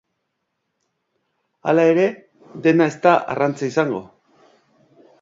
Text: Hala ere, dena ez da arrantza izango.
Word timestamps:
Hala 1.69 1.85
ere, 1.91 2.07
dena 2.65 2.91
ez 2.93 2.97
da 3.07 3.15
arrantza 3.35 3.73
izango. 3.73 4.05